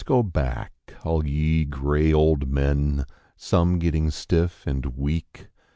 <^GO 0.03 0.33
back, 0.33 0.73
all 1.03 1.27
ye 1.27 1.63
gray 1.63 2.11
old 2.11 2.47
men, 2.47 3.05
some 3.37 3.77
getting 3.77 4.09
stiff 4.09 4.65
and 4.65 4.83
weak. 4.97 5.45